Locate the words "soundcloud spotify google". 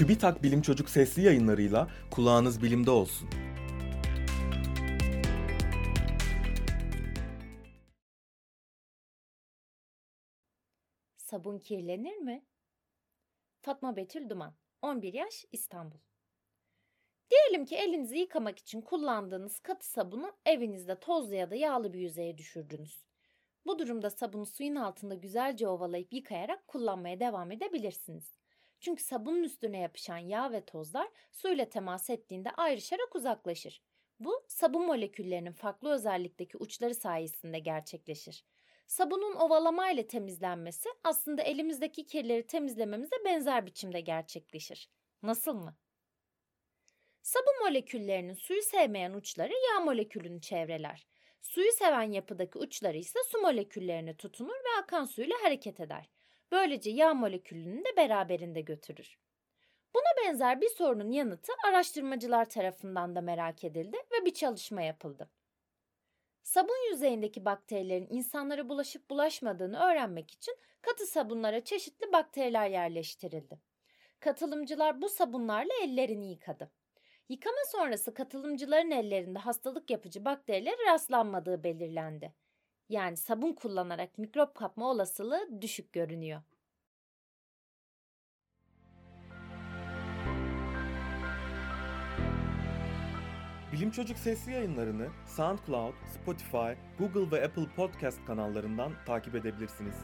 95.26-97.36